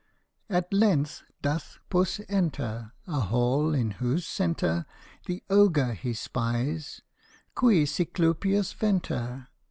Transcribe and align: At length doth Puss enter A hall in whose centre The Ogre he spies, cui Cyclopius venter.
At 0.49 0.73
length 0.73 1.21
doth 1.43 1.77
Puss 1.91 2.19
enter 2.27 2.91
A 3.05 3.19
hall 3.19 3.75
in 3.75 3.91
whose 3.91 4.25
centre 4.25 4.87
The 5.27 5.43
Ogre 5.47 5.93
he 5.93 6.15
spies, 6.15 7.01
cui 7.53 7.85
Cyclopius 7.85 8.73
venter. 8.73 9.49